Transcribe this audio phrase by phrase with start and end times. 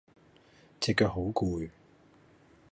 [0.79, 1.69] 隻腳好攰